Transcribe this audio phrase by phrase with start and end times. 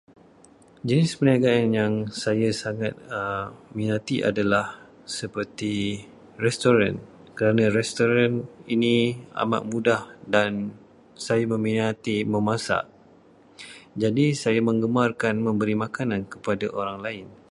[0.87, 1.93] Jenis perniagaan yang
[2.23, 2.93] saya sangat
[3.77, 4.65] minati adalah
[5.17, 5.75] seperti
[6.45, 6.95] restoran,
[7.37, 8.33] kerana restoran
[8.75, 8.95] ini
[9.43, 10.01] amat mudah
[10.35, 10.51] dan
[11.25, 12.83] saya meminati memasak.
[14.01, 17.27] Jadi saya menggemarkan memberi makanan kepada orang lain.